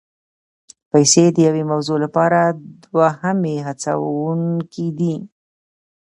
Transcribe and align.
پیسې 0.91 1.23
د 1.31 1.37
یوې 1.47 1.63
موضوع 1.71 1.97
لپاره 2.05 2.39
دوهمي 2.83 3.55
هڅوونکي 3.67 4.87
دي. 4.99 5.15